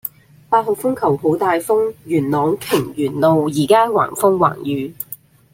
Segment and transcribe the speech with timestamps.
[0.49, 4.95] 八號風球好大風，元朗瓊園路依家橫風橫雨